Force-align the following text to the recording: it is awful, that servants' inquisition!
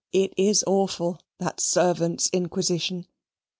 it 0.11 0.33
is 0.35 0.63
awful, 0.65 1.19
that 1.37 1.59
servants' 1.59 2.27
inquisition! 2.33 3.05